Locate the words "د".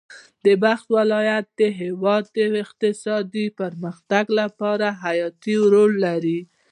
1.59-1.61, 2.35-2.37